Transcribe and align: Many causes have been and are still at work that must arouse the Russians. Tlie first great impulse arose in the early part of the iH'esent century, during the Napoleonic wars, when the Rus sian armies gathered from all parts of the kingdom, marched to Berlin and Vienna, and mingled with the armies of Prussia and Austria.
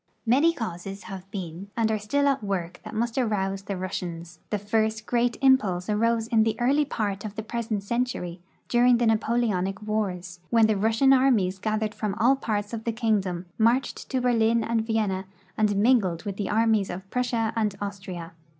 Many 0.25 0.51
causes 0.51 1.03
have 1.03 1.29
been 1.29 1.69
and 1.77 1.91
are 1.91 1.99
still 1.99 2.27
at 2.27 2.43
work 2.43 2.79
that 2.83 2.95
must 2.95 3.19
arouse 3.19 3.61
the 3.61 3.77
Russians. 3.77 4.39
Tlie 4.49 4.59
first 4.59 5.05
great 5.05 5.37
impulse 5.43 5.91
arose 5.91 6.25
in 6.27 6.41
the 6.41 6.59
early 6.59 6.85
part 6.85 7.23
of 7.23 7.35
the 7.35 7.43
iH'esent 7.43 7.83
century, 7.83 8.39
during 8.67 8.97
the 8.97 9.05
Napoleonic 9.05 9.79
wars, 9.83 10.39
when 10.49 10.65
the 10.65 10.75
Rus 10.75 10.97
sian 10.97 11.13
armies 11.13 11.59
gathered 11.59 11.93
from 11.93 12.15
all 12.15 12.35
parts 12.35 12.73
of 12.73 12.83
the 12.83 12.91
kingdom, 12.91 13.45
marched 13.59 14.09
to 14.09 14.21
Berlin 14.21 14.63
and 14.63 14.81
Vienna, 14.87 15.25
and 15.55 15.75
mingled 15.75 16.23
with 16.23 16.35
the 16.37 16.49
armies 16.49 16.89
of 16.89 17.07
Prussia 17.11 17.53
and 17.55 17.75
Austria. 17.79 18.31